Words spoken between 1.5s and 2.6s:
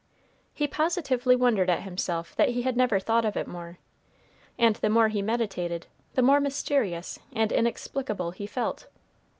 at himself that